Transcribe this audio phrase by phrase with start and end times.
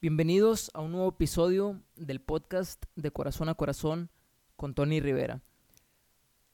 [0.00, 4.10] Bienvenidos a un nuevo episodio del podcast de Corazón a Corazón
[4.54, 5.42] con Tony Rivera.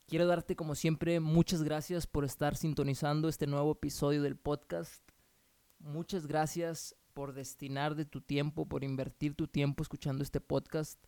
[0.07, 5.07] Quiero darte como siempre muchas gracias por estar sintonizando este nuevo episodio del podcast.
[5.79, 11.05] Muchas gracias por destinar de tu tiempo, por invertir tu tiempo escuchando este podcast.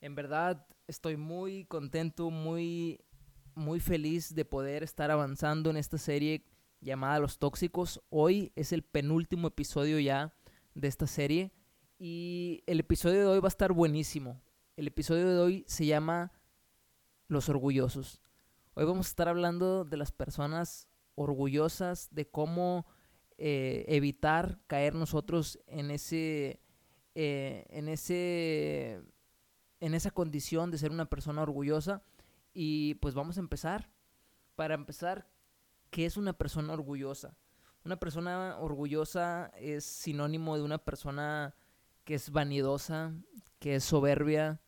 [0.00, 2.98] En verdad estoy muy contento, muy
[3.54, 6.44] muy feliz de poder estar avanzando en esta serie
[6.80, 8.02] llamada Los Tóxicos.
[8.08, 10.34] Hoy es el penúltimo episodio ya
[10.74, 11.52] de esta serie
[12.02, 14.40] y el episodio de hoy va a estar buenísimo.
[14.74, 16.32] El episodio de hoy se llama
[17.28, 18.22] Los Orgullosos.
[18.72, 22.86] Hoy vamos a estar hablando de las personas orgullosas, de cómo
[23.36, 26.62] eh, evitar caer nosotros en ese,
[27.14, 29.02] eh, en ese,
[29.80, 32.02] en esa condición de ser una persona orgullosa.
[32.54, 33.92] Y pues vamos a empezar.
[34.56, 35.28] Para empezar,
[35.90, 37.36] ¿qué es una persona orgullosa?
[37.84, 41.54] Una persona orgullosa es sinónimo de una persona
[42.10, 43.14] que es vanidosa,
[43.60, 44.60] que es soberbia,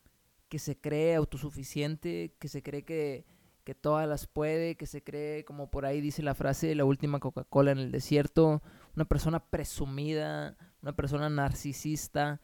[0.49, 3.27] que se cree autosuficiente, que se cree que,
[3.65, 7.19] que todas las puede, que se cree, como por ahí dice la frase, la última
[7.19, 8.63] Coca-Cola en el desierto,
[8.95, 12.41] una persona presumida, una persona narcisista,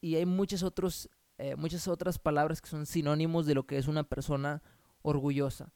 [0.00, 0.26] y hay
[0.62, 4.62] otros eh, muchas otras palabras que son sinónimos de lo que es una persona
[5.02, 5.72] orgullosa.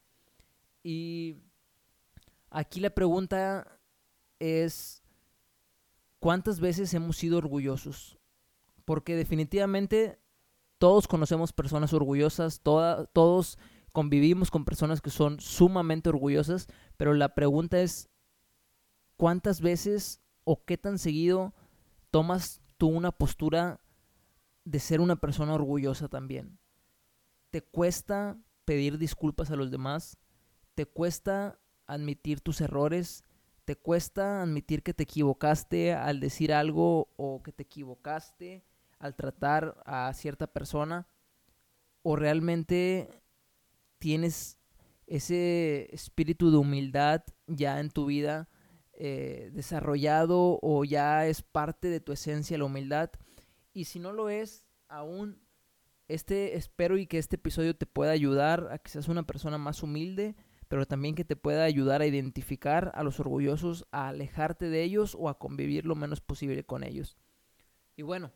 [0.85, 1.39] Y
[2.51, 3.81] aquí la pregunta
[4.39, 5.03] es,
[6.21, 8.17] ¿cuántas veces hemos sido orgullosos?
[8.85, 10.21] Porque definitivamente
[10.79, 13.59] todos conocemos personas orgullosas, todos
[13.93, 18.11] convivimos con personas que son sumamente orgullosas, pero la pregunta es,
[19.17, 21.55] ¿cuántas veces o qué tan seguido
[22.11, 23.81] tomas tú una postura
[24.65, 26.59] de ser una persona orgullosa también.
[27.51, 30.19] Te cuesta pedir disculpas a los demás,
[30.75, 33.25] te cuesta admitir tus errores,
[33.65, 38.65] te cuesta admitir que te equivocaste al decir algo o que te equivocaste
[38.99, 41.09] al tratar a cierta persona
[42.03, 43.23] o realmente
[43.99, 44.59] tienes
[45.07, 48.49] ese espíritu de humildad ya en tu vida
[48.93, 53.11] eh, desarrollado o ya es parte de tu esencia la humildad
[53.75, 55.43] y si no lo es, aún
[56.07, 59.83] este espero y que este episodio te pueda ayudar a que seas una persona más
[59.83, 60.37] humilde,
[60.69, 65.17] pero también que te pueda ayudar a identificar a los orgullosos, a alejarte de ellos
[65.19, 67.17] o a convivir lo menos posible con ellos.
[67.97, 68.33] Y bueno,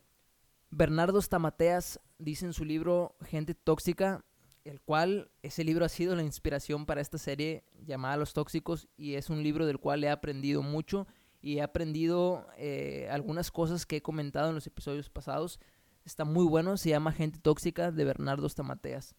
[0.70, 4.24] Bernardo Stamateas dice en su libro Gente Tóxica,
[4.64, 9.14] el cual ese libro ha sido la inspiración para esta serie llamada Los Tóxicos y
[9.14, 11.06] es un libro del cual he aprendido mucho
[11.40, 15.58] y he aprendido eh, algunas cosas que he comentado en los episodios pasados.
[16.04, 19.14] Está muy bueno, se llama Gente Tóxica de Bernardo Stamateas.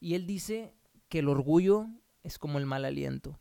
[0.00, 0.74] Y él dice
[1.08, 1.86] que el orgullo
[2.24, 3.38] es como el mal aliento.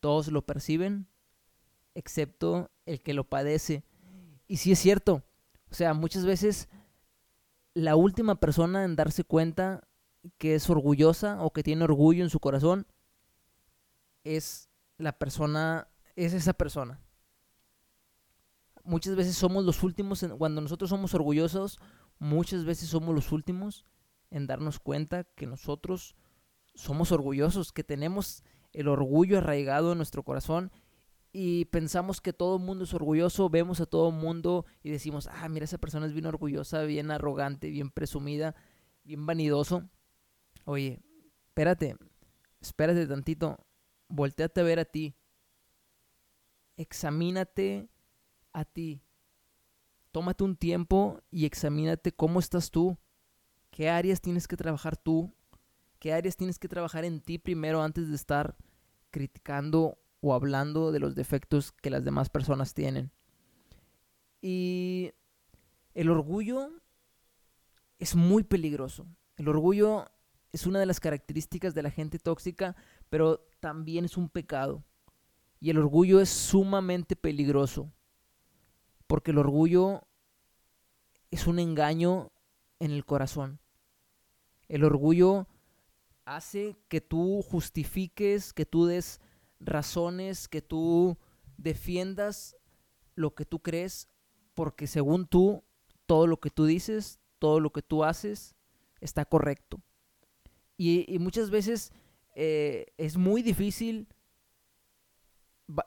[0.00, 1.06] Todos lo perciben,
[1.94, 3.84] excepto el que lo padece.
[4.46, 5.24] Y sí es cierto,
[5.72, 6.68] o sea, muchas veces
[7.72, 9.88] la última persona en darse cuenta
[10.36, 12.86] que es orgullosa o que tiene orgullo en su corazón
[14.22, 14.68] es
[14.98, 17.00] la persona, es esa persona.
[18.84, 21.80] Muchas veces somos los últimos, cuando nosotros somos orgullosos,
[22.18, 23.86] muchas veces somos los últimos
[24.30, 26.16] en darnos cuenta que nosotros
[26.74, 28.44] somos orgullosos, que tenemos
[28.74, 30.70] el orgullo arraigado en nuestro corazón
[31.32, 35.28] y pensamos que todo el mundo es orgulloso, vemos a todo el mundo y decimos,
[35.32, 38.54] ah, mira, esa persona es bien orgullosa, bien arrogante, bien presumida,
[39.02, 39.88] bien vanidoso.
[40.66, 41.00] Oye,
[41.48, 41.96] espérate,
[42.60, 43.66] espérate tantito,
[44.08, 45.16] volteate a ver a ti,
[46.76, 47.88] examínate
[48.52, 49.02] a ti.
[50.10, 52.98] Tómate un tiempo y examínate cómo estás tú.
[53.70, 55.34] ¿Qué áreas tienes que trabajar tú?
[55.98, 58.54] ¿Qué áreas tienes que trabajar en ti primero antes de estar
[59.10, 63.10] criticando o hablando de los defectos que las demás personas tienen?
[64.40, 65.12] Y
[65.92, 66.70] el orgullo
[67.98, 69.06] es muy peligroso.
[69.36, 70.10] El orgullo
[70.50, 72.74] es una de las características de la gente tóxica,
[73.10, 74.82] pero también es un pecado.
[75.60, 77.92] Y el orgullo es sumamente peligroso
[79.12, 80.06] porque el orgullo
[81.30, 82.32] es un engaño
[82.78, 83.60] en el corazón.
[84.68, 85.46] El orgullo
[86.24, 89.20] hace que tú justifiques, que tú des
[89.64, 91.16] razones, que tú
[91.56, 92.56] defiendas
[93.14, 94.08] lo que tú crees,
[94.54, 95.64] porque según tú,
[96.06, 98.54] todo lo que tú dices, todo lo que tú haces,
[99.00, 99.80] está correcto.
[100.76, 101.92] Y, muchas veces
[102.34, 104.08] eh, es muy difícil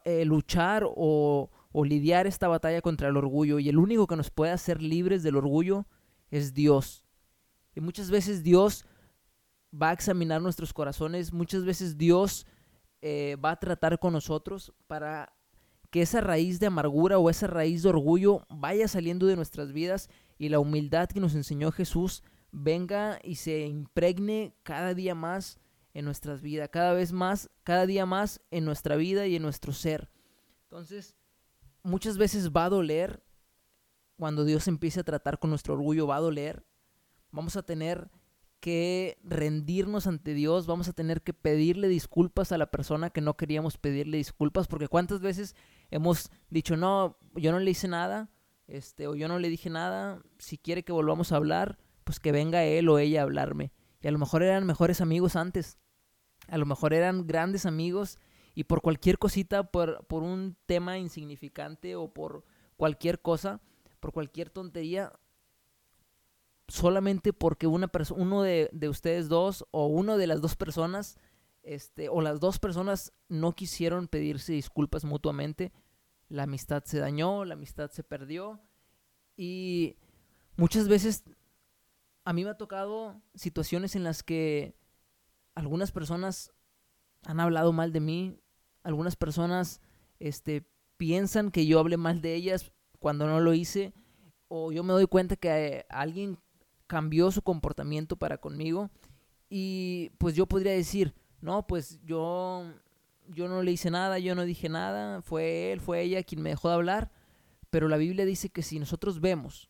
[0.05, 4.31] eh, luchar o, o lidiar esta batalla contra el orgullo y el único que nos
[4.31, 5.85] puede hacer libres del orgullo
[6.31, 7.03] es Dios.
[7.75, 8.85] Y muchas veces Dios
[9.73, 12.47] va a examinar nuestros corazones, muchas veces Dios
[13.07, 15.31] eh, va a tratar con nosotros para
[15.91, 20.09] que esa raíz de amargura o esa raíz de orgullo vaya saliendo de nuestras vidas
[20.39, 25.59] y la humildad que nos enseñó Jesús venga y se impregne cada día más
[25.93, 29.71] en nuestras vidas, cada vez más, cada día más en nuestra vida y en nuestro
[29.71, 30.09] ser.
[30.63, 31.15] Entonces,
[31.83, 33.23] muchas veces va a doler
[34.17, 36.65] cuando Dios empiece a tratar con nuestro orgullo, va a doler.
[37.29, 38.09] Vamos a tener
[38.65, 43.37] que rendirnos ante Dios, vamos a tener que pedirle disculpas a la persona que no
[43.37, 45.55] queríamos pedirle disculpas, porque cuántas veces
[45.91, 48.31] hemos dicho, no, yo no le hice nada,
[48.65, 52.31] este, o yo no le dije nada, si quiere que volvamos a hablar, pues que
[52.31, 53.71] venga él o ella a hablarme.
[54.01, 55.77] Y a lo mejor eran mejores amigos antes,
[56.47, 58.17] a lo mejor eran grandes amigos
[58.55, 62.43] y por cualquier cosita, por, por un tema insignificante o por
[62.77, 63.61] cualquier cosa,
[63.99, 65.11] por cualquier tontería,
[66.67, 71.17] solamente porque una uno de, de, ustedes dos o uno de las dos personas,
[71.63, 75.71] este, o las dos personas no quisieron pedirse disculpas mutuamente,
[76.27, 78.59] la amistad se dañó, la amistad se perdió
[79.37, 79.97] y
[80.57, 81.23] muchas veces
[82.23, 84.75] a mí me ha tocado situaciones en las que
[85.53, 86.51] algunas personas
[87.23, 88.39] han hablado mal de mí,
[88.83, 89.81] algunas personas
[90.19, 93.93] este, piensan que yo hablé mal de ellas cuando no lo hice,
[94.47, 96.39] o yo me doy cuenta que alguien
[96.87, 98.89] cambió su comportamiento para conmigo
[99.49, 102.65] y pues yo podría decir, no, pues yo,
[103.27, 106.49] yo no le hice nada, yo no dije nada, fue él, fue ella quien me
[106.49, 107.11] dejó de hablar,
[107.69, 109.69] pero la Biblia dice que si nosotros vemos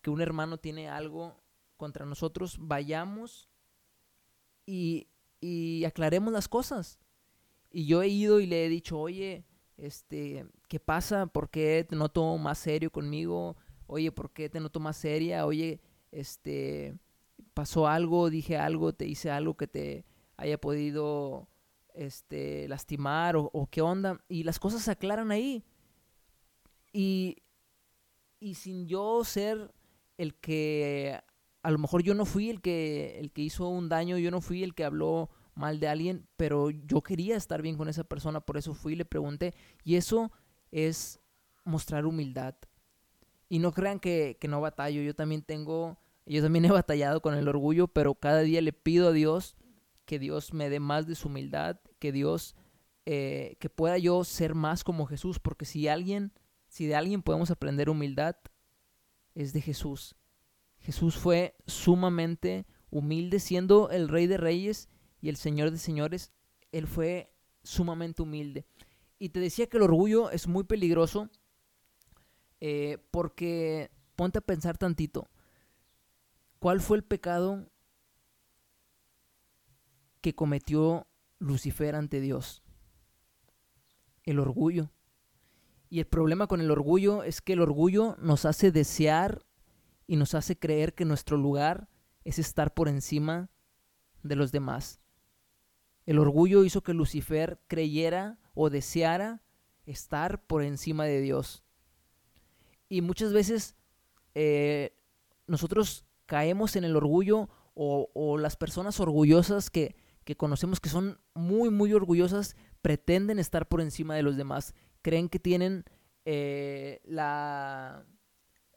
[0.00, 1.36] que un hermano tiene algo
[1.76, 3.48] contra nosotros, vayamos
[4.66, 5.08] y,
[5.40, 6.98] y aclaremos las cosas.
[7.70, 9.44] Y yo he ido y le he dicho, oye,
[9.76, 11.26] este, ¿qué pasa?
[11.26, 13.56] ¿Por qué te noto más serio conmigo?
[13.86, 15.46] Oye, ¿por qué te noto más seria?
[15.46, 15.80] Oye,
[16.12, 16.94] este,
[17.54, 20.04] pasó algo, dije algo, te hice algo que te
[20.36, 21.48] haya podido,
[21.94, 24.22] este, lastimar o, o qué onda.
[24.28, 25.64] Y las cosas se aclaran ahí.
[26.92, 27.38] Y,
[28.38, 29.72] y sin yo ser
[30.18, 31.18] el que,
[31.62, 34.40] a lo mejor yo no fui el que, el que hizo un daño, yo no
[34.40, 38.40] fui el que habló mal de alguien, pero yo quería estar bien con esa persona,
[38.40, 39.54] por eso fui y le pregunté.
[39.84, 40.32] Y eso
[40.70, 41.20] es
[41.64, 42.54] mostrar humildad.
[43.48, 47.34] Y no crean que, que no batallo, yo también tengo, yo también he batallado con
[47.34, 49.56] el orgullo, pero cada día le pido a Dios
[50.04, 52.56] que Dios me dé más de su humildad, que Dios,
[53.06, 56.32] eh, que pueda yo ser más como Jesús, porque si alguien,
[56.68, 58.36] si de alguien podemos aprender humildad,
[59.34, 60.16] es de Jesús.
[60.78, 64.88] Jesús fue sumamente humilde, siendo el rey de reyes
[65.20, 66.32] y el Señor de señores,
[66.72, 67.32] Él fue
[67.62, 68.66] sumamente humilde.
[69.18, 71.30] Y te decía que el orgullo es muy peligroso
[72.60, 75.28] eh, porque ponte a pensar tantito.
[76.62, 77.72] ¿Cuál fue el pecado
[80.20, 81.08] que cometió
[81.40, 82.62] Lucifer ante Dios?
[84.22, 84.92] El orgullo.
[85.90, 89.44] Y el problema con el orgullo es que el orgullo nos hace desear
[90.06, 91.88] y nos hace creer que nuestro lugar
[92.22, 93.50] es estar por encima
[94.22, 95.00] de los demás.
[96.06, 99.42] El orgullo hizo que Lucifer creyera o deseara
[99.84, 101.64] estar por encima de Dios.
[102.88, 103.74] Y muchas veces
[104.36, 104.96] eh,
[105.48, 109.96] nosotros caemos en el orgullo o, las personas orgullosas que,
[110.38, 114.74] conocemos que son muy, muy orgullosas, pretenden estar por encima de los demás.
[115.02, 115.84] Creen que tienen
[116.24, 118.06] eh, la,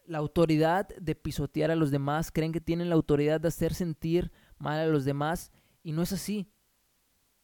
[0.05, 4.33] la autoridad de pisotear a los demás, creen que tienen la autoridad de hacer sentir
[4.57, 6.51] mal a los demás y no es así.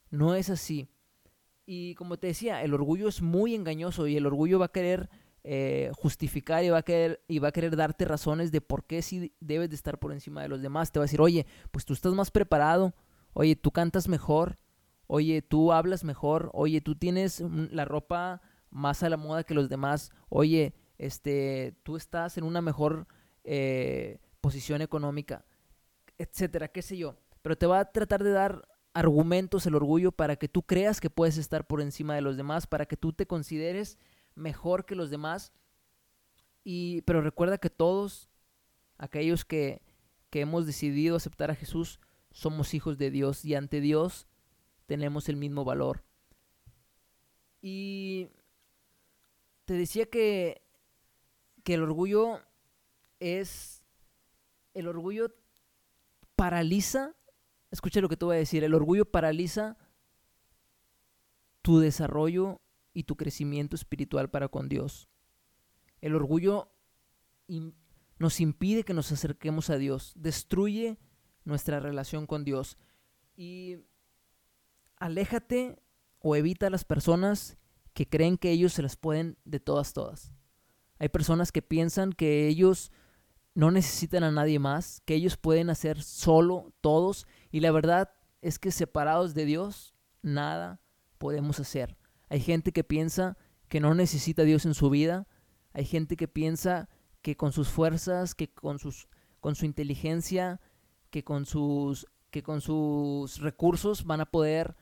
[0.09, 0.89] No es así.
[1.65, 5.09] Y como te decía, el orgullo es muy engañoso y el orgullo va a querer
[5.43, 9.01] eh, justificar y va, a querer, y va a querer darte razones de por qué
[9.01, 10.91] sí debes de estar por encima de los demás.
[10.91, 12.93] Te va a decir, oye, pues tú estás más preparado,
[13.33, 14.57] oye, tú cantas mejor,
[15.07, 19.67] oye, tú hablas mejor, oye, tú tienes la ropa más a la moda que los
[19.67, 23.07] demás, oye, este, tú estás en una mejor
[23.43, 25.45] eh, posición económica,
[26.17, 27.15] etcétera, qué sé yo.
[27.41, 31.09] Pero te va a tratar de dar argumentos el orgullo para que tú creas que
[31.09, 33.97] puedes estar por encima de los demás, para que tú te consideres
[34.35, 35.51] mejor que los demás.
[36.63, 38.29] Y, pero recuerda que todos
[38.97, 39.81] aquellos que,
[40.29, 41.99] que hemos decidido aceptar a Jesús
[42.31, 44.27] somos hijos de Dios y ante Dios
[44.85, 46.03] tenemos el mismo valor.
[47.61, 48.29] Y
[49.65, 50.61] te decía que,
[51.63, 52.39] que el orgullo
[53.19, 53.83] es,
[54.73, 55.33] el orgullo
[56.35, 57.15] paraliza
[57.71, 58.63] Escucha lo que te voy a decir.
[58.63, 59.77] El orgullo paraliza
[61.61, 62.59] tu desarrollo
[62.93, 65.09] y tu crecimiento espiritual para con Dios.
[66.01, 66.71] El orgullo
[68.17, 70.99] nos impide que nos acerquemos a Dios, destruye
[71.43, 72.77] nuestra relación con Dios.
[73.35, 73.77] Y
[74.97, 75.81] aléjate
[76.19, 77.57] o evita a las personas
[77.93, 80.31] que creen que ellos se las pueden de todas, todas.
[80.99, 82.91] Hay personas que piensan que ellos
[83.53, 88.59] no necesitan a nadie más, que ellos pueden hacer solo todos y la verdad es
[88.59, 90.79] que separados de Dios nada
[91.17, 91.97] podemos hacer.
[92.31, 95.27] Hay gente que piensa que no necesita a Dios en su vida,
[95.73, 96.87] hay gente que piensa
[97.21, 99.09] que con sus fuerzas, que con sus
[99.41, 100.61] con su inteligencia,
[101.09, 104.77] que con sus que con sus recursos van a poder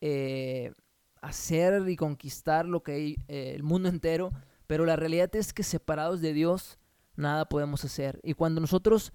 [0.00, 0.72] eh,
[1.20, 4.32] hacer y conquistar lo que hay, eh, el mundo entero,
[4.66, 6.78] pero la realidad es que separados de Dios
[7.16, 8.18] nada podemos hacer.
[8.22, 9.12] Y cuando nosotros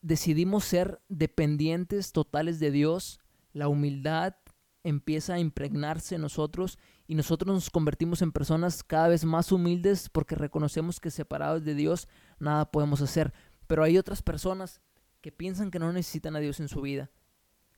[0.00, 3.20] decidimos ser dependientes totales de Dios,
[3.52, 4.36] la humildad
[4.84, 10.08] empieza a impregnarse en nosotros y nosotros nos convertimos en personas cada vez más humildes
[10.08, 12.08] porque reconocemos que separados de Dios
[12.38, 13.32] nada podemos hacer.
[13.66, 14.80] Pero hay otras personas
[15.20, 17.10] que piensan que no necesitan a Dios en su vida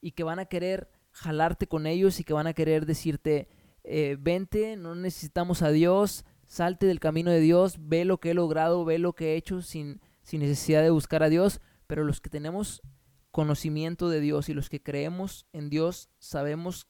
[0.00, 3.48] y que van a querer jalarte con ellos y que van a querer decirte,
[3.84, 8.34] eh, vente, no necesitamos a Dios, salte del camino de Dios, ve lo que he
[8.34, 12.20] logrado, ve lo que he hecho sin, sin necesidad de buscar a Dios, pero los
[12.20, 12.82] que tenemos
[13.30, 16.86] conocimiento de Dios y los que creemos en Dios sabemos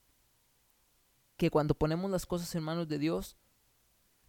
[1.37, 3.37] que cuando ponemos las cosas en manos de Dios,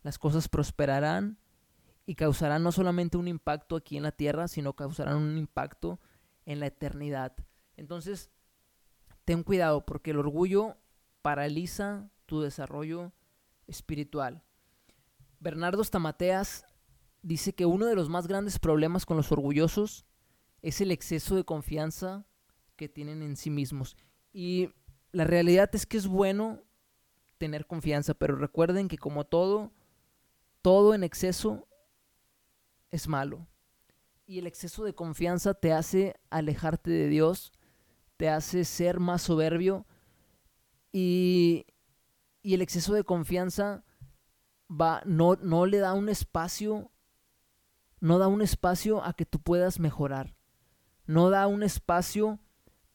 [0.02, 1.38] las cosas prosperarán
[2.06, 6.00] y causarán no solamente un impacto aquí en la tierra, sino causarán un impacto
[6.44, 7.34] en la eternidad.
[7.76, 8.30] Entonces,
[9.24, 10.76] ten cuidado porque el orgullo
[11.22, 13.12] paraliza tu desarrollo
[13.66, 14.44] espiritual.
[15.40, 16.64] Bernardo Stamateas
[17.22, 20.06] dice que uno de los más grandes problemas con los orgullosos
[20.62, 22.24] es el exceso de confianza
[22.76, 23.96] que tienen en sí mismos.
[24.32, 24.70] Y
[25.10, 26.62] la realidad es que es bueno
[27.38, 29.72] tener confianza, pero recuerden que como todo,
[30.62, 31.68] todo en exceso
[32.90, 33.46] es malo.
[34.26, 37.52] Y el exceso de confianza te hace alejarte de Dios,
[38.16, 39.86] te hace ser más soberbio
[40.90, 41.66] y,
[42.42, 43.84] y el exceso de confianza
[44.68, 46.90] va, no, no le da un espacio,
[48.00, 50.34] no da un espacio a que tú puedas mejorar,
[51.06, 52.40] no da un espacio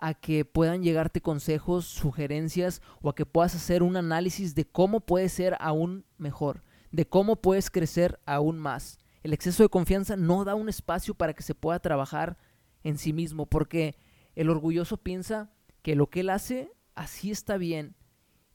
[0.02, 5.00] a que puedan llegarte consejos, sugerencias o a que puedas hacer un análisis de cómo
[5.00, 8.98] puedes ser aún mejor, de cómo puedes crecer aún más.
[9.22, 12.38] El exceso de confianza no da un espacio para que se pueda trabajar
[12.84, 13.96] en sí mismo, porque
[14.36, 15.52] el orgulloso piensa
[15.84, 17.96] que lo que él hace así está bien.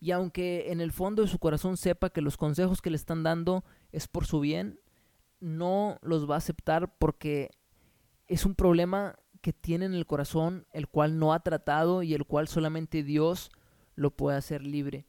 [0.00, 3.22] Y aunque en el fondo de su corazón sepa que los consejos que le están
[3.22, 4.80] dando es por su bien,
[5.38, 7.50] no los va a aceptar porque
[8.26, 12.24] es un problema que tiene en el corazón, el cual no ha tratado y el
[12.24, 13.50] cual solamente Dios
[13.94, 15.06] lo puede hacer libre.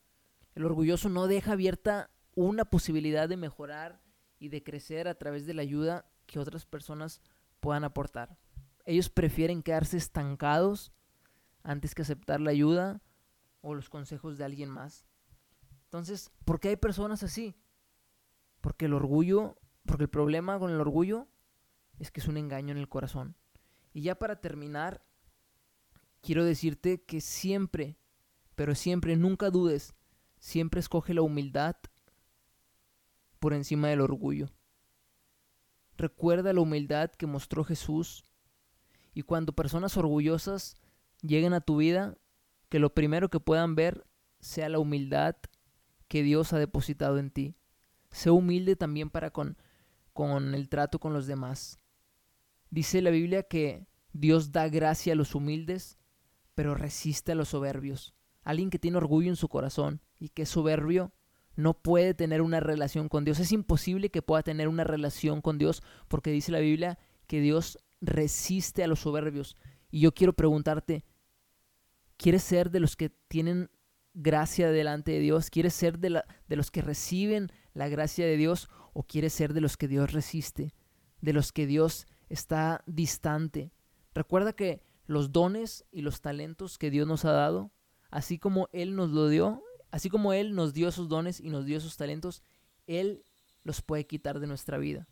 [0.56, 4.02] El orgulloso no deja abierta una posibilidad de mejorar
[4.40, 7.22] y de crecer a través de la ayuda que otras personas
[7.60, 8.38] puedan aportar.
[8.86, 10.92] Ellos prefieren quedarse estancados
[11.64, 13.02] antes que aceptar la ayuda
[13.62, 15.06] o los consejos de alguien más.
[15.86, 17.56] Entonces, ¿por qué hay personas así?
[18.62, 21.28] Porque el orgullo, porque el problema con el orgullo
[22.00, 23.36] es que es un engaño en el corazón.
[23.98, 25.04] Y ya para terminar,
[26.22, 27.98] quiero decirte que siempre,
[28.54, 29.96] pero siempre, nunca dudes,
[30.38, 31.78] siempre escoge la humildad
[33.40, 34.52] por encima del orgullo.
[35.98, 38.24] Recuerda la humildad que mostró Jesús
[39.16, 40.76] y cuando personas orgullosas
[41.24, 42.20] lleguen a tu vida,
[42.70, 44.06] que lo primero que puedan ver
[44.40, 45.38] sea la humildad
[46.08, 47.56] que Dios ha depositado en ti.
[48.12, 49.58] Sé humilde también para con,
[50.14, 51.80] con el trato con los demás.
[52.70, 55.98] Dice la Biblia que Dios da gracia a los humildes,
[56.56, 58.14] pero resiste a los soberbios.
[58.44, 61.14] Alguien que tiene orgullo en su corazón y que es soberbio
[61.56, 63.40] no puede tener una relación con Dios.
[63.40, 67.80] Es imposible que pueda tener una relación con Dios porque dice la Biblia que Dios
[68.00, 69.58] resiste a los soberbios.
[69.90, 71.04] Y yo quiero preguntarte,
[72.16, 73.70] ¿quieres ser de los que tienen
[74.14, 75.50] gracia delante de Dios?
[75.50, 78.70] ¿Quieres ser de, la, de los que reciben la gracia de Dios?
[78.94, 80.74] ¿O quieres ser de los que Dios resiste?
[81.22, 83.72] De los que Dios está distante.
[84.14, 87.72] Recuerda que los dones y los talentos que Dios nos ha dado,
[88.10, 91.66] así como Él nos lo dio, así como Él nos dio esos dones y nos
[91.66, 92.44] dio esos talentos,
[92.86, 93.24] Él
[93.64, 95.08] los puede quitar de nuestra vida.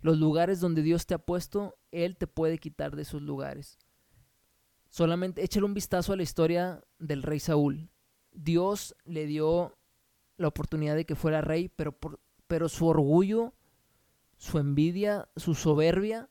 [0.00, 3.78] Los lugares donde Dios te ha puesto, Él te puede quitar de esos lugares.
[4.88, 7.88] Solamente échale un vistazo a la historia del rey Saúl.
[8.32, 9.78] Dios le dio
[10.36, 13.54] la oportunidad de que fuera rey, pero, por, pero su orgullo
[14.42, 16.28] su envidia, su soberbia,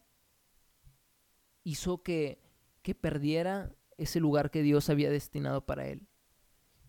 [1.64, 2.44] hizo que,
[2.82, 6.10] que perdiera ese lugar que Dios había destinado para él.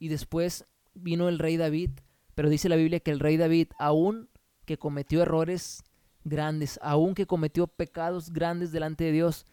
[0.00, 1.90] Y después vino el rey David,
[2.34, 4.30] pero dice la Biblia que el rey David, aún
[4.64, 5.84] que cometió errores
[6.24, 9.46] grandes, aún que cometió pecados grandes delante de Dios,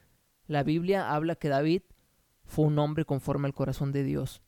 [0.47, 1.83] la Biblia habla que David
[2.45, 4.41] fue un hombre conforme al corazón de Dios.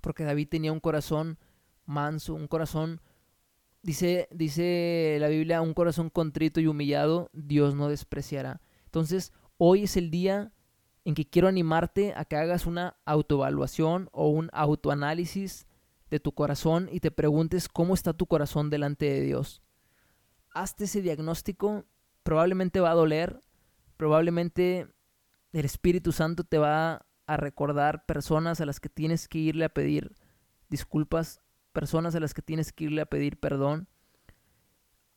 [0.00, 1.40] Porque David tenía un corazón
[1.86, 3.00] manso, un corazón,
[3.86, 8.60] dice, dice la Biblia, un corazón contrito y humillado, Dios no despreciará.
[8.86, 10.52] Entonces, hoy es el día
[11.04, 15.68] en que quiero animarte a que hagas una autoevaluación o un autoanálisis
[16.10, 19.62] de tu corazón y te preguntes cómo está tu corazón delante de Dios.
[20.52, 21.84] Hazte ese diagnóstico,
[22.24, 23.38] probablemente va a doler,
[23.96, 24.88] probablemente
[25.52, 29.68] el Espíritu Santo te va a recordar personas a las que tienes que irle a
[29.68, 30.16] pedir
[30.68, 31.40] disculpas,
[31.76, 33.86] personas a las que tienes que irle a pedir perdón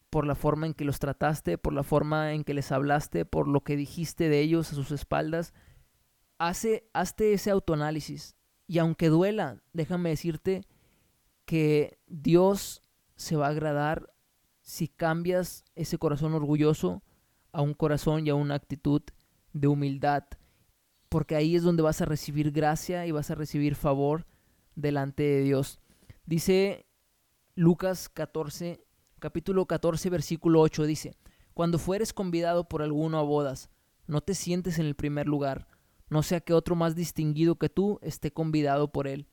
[0.10, 3.48] por la forma en que los trataste, por la forma en que les hablaste, por
[3.48, 5.54] lo que dijiste de ellos a sus espaldas.
[6.38, 8.36] Hace, hazte ese autoanálisis.
[8.68, 10.66] Y aunque duela, déjame decirte
[11.46, 12.84] que Dios
[13.16, 14.14] se va a agradar
[14.62, 17.04] si cambias ese corazón orgulloso
[17.54, 19.02] a un corazón y a una actitud
[19.54, 20.26] de humildad,
[21.08, 24.28] porque ahí es donde vas a recibir gracia y vas a recibir favor
[24.76, 25.80] delante de Dios.
[26.30, 26.86] Dice
[27.56, 28.86] Lucas 14,
[29.18, 31.16] capítulo 14, versículo 8, dice,
[31.56, 33.72] Cuando fueres convidado por alguno a bodas,
[34.06, 35.68] no te sientes en el primer lugar,
[36.08, 39.28] no sea que otro más distinguido que tú esté convidado por él.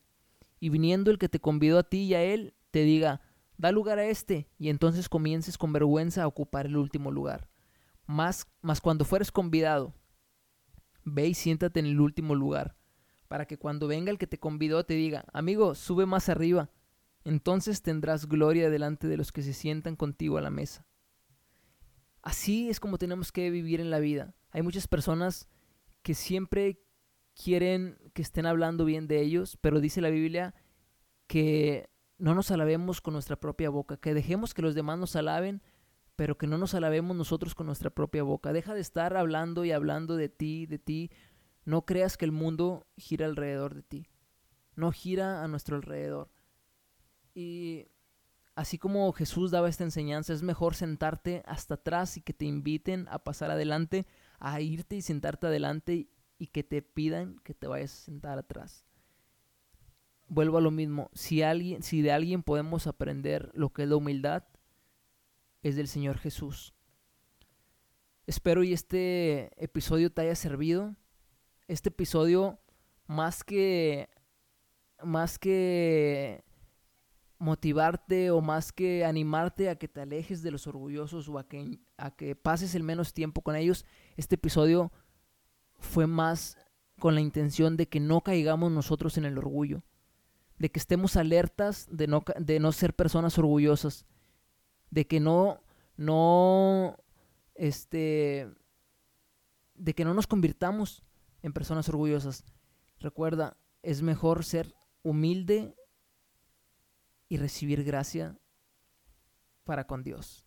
[0.59, 3.21] Y viniendo el que te convidó a ti y a él, te diga,
[3.57, 7.47] da lugar a este, y entonces comiences con vergüenza a ocupar el último lugar.
[8.07, 9.93] Más, más cuando fueres convidado,
[11.05, 12.75] ve y siéntate en el último lugar,
[13.27, 16.71] para que cuando venga el que te convidó te diga, amigo, sube más arriba,
[17.29, 20.85] entonces tendrás gloria delante de los que se sientan contigo a la mesa.
[22.21, 24.33] Así es como tenemos que vivir en la vida.
[24.51, 25.49] Hay muchas personas
[26.03, 26.79] que siempre
[27.35, 30.55] quieren que estén hablando bien de ellos, pero dice la Biblia
[31.27, 35.61] que no nos alabemos con nuestra propia boca, que dejemos que los demás nos alaben,
[36.15, 38.53] pero que no nos alabemos nosotros con nuestra propia boca.
[38.53, 41.11] Deja de estar hablando y hablando de ti, de ti.
[41.65, 44.07] No creas que el mundo gira alrededor de ti.
[44.75, 46.31] No gira a nuestro alrededor.
[47.37, 47.85] Y
[48.55, 53.07] así como Jesús daba esta enseñanza, es mejor sentarte hasta atrás y que te inviten
[53.11, 54.07] a pasar adelante,
[54.39, 58.87] a irte y sentarte adelante y que te pidan que te vayas a sentar atrás.
[60.27, 63.97] Vuelvo a lo mismo, si, alguien, si de alguien podemos aprender lo que es la
[63.97, 64.43] humildad,
[65.61, 66.73] es del Señor Jesús.
[68.25, 70.95] Espero y este episodio te haya servido.
[71.67, 72.59] Este episodio,
[73.05, 74.09] más que,
[75.03, 76.46] más que
[77.39, 81.79] motivarte o más que animarte a que te alejes de los orgullosos o a que,
[81.97, 84.91] a que pases el menos tiempo con ellos, este episodio
[85.79, 86.57] fue más
[86.99, 89.83] con la intención de que no caigamos nosotros en el orgullo,
[90.57, 94.07] de que estemos alertas de no, de no ser personas orgullosas,
[94.89, 95.61] de que no,
[95.95, 96.97] no,
[97.53, 98.49] este,
[99.75, 101.03] de que no nos convirtamos
[101.43, 102.43] en personas orgullosas.
[102.99, 104.73] Recuerda, es mejor ser
[105.03, 105.75] humilde
[107.29, 108.37] y recibir gracia
[109.63, 110.45] para con Dios.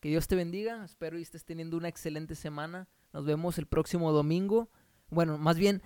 [0.00, 2.88] Que Dios te bendiga, espero y estés teniendo una excelente semana.
[3.12, 4.68] Nos vemos el próximo domingo.
[5.10, 5.82] Bueno, más bien,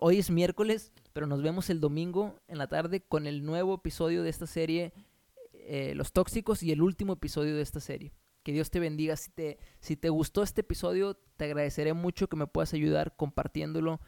[0.00, 4.22] hoy es miércoles, pero nos vemos el domingo en la tarde con el nuevo episodio
[4.22, 4.92] de esta serie,
[5.52, 8.12] eh, Los Tóxicos, y el último episodio de esta serie.
[8.42, 9.16] Que Dios te bendiga.
[9.16, 14.00] Si te, si te gustó este episodio, te agradeceré mucho que me puedas ayudar compartiéndolo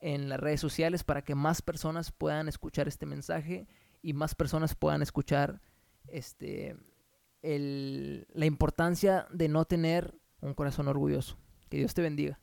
[0.00, 3.66] en las redes sociales para que más personas puedan escuchar este mensaje
[4.04, 5.62] y más personas puedan escuchar
[6.08, 6.76] este,
[7.42, 11.38] la importancia de no tener un corazón orgulloso.
[11.70, 12.38] Que Dios te bendiga.